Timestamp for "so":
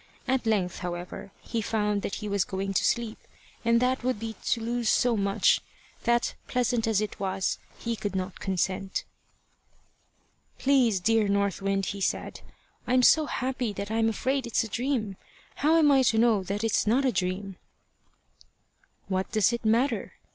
4.89-5.15, 13.03-13.27